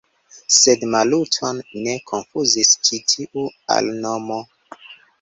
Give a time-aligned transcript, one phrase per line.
[0.59, 3.49] Sed Maluton ne konfuzis ĉi tiu
[3.81, 4.45] alnomo.